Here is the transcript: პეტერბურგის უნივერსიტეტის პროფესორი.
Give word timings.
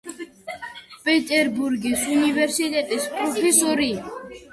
პეტერბურგის 1.09 2.05
უნივერსიტეტის 2.13 3.05
პროფესორი. 3.19 3.91